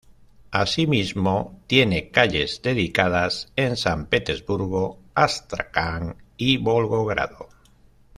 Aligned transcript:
Asimismo, 0.49 1.61
tiene 1.67 2.09
calles 2.09 2.63
dedicadas 2.63 3.51
en 3.55 3.77
San 3.77 4.07
Petersburgo, 4.07 4.97
Astracán 5.13 6.17
y 6.37 6.57
Volgogrado. 6.57 7.49